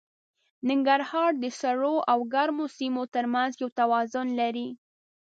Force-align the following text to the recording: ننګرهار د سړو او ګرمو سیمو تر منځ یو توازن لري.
ننګرهار 0.69 1.31
د 1.43 1.45
سړو 1.59 1.95
او 2.11 2.19
ګرمو 2.33 2.65
سیمو 2.77 3.03
تر 3.15 3.25
منځ 3.33 3.51
یو 3.61 3.69
توازن 3.79 4.27
لري. 4.39 4.67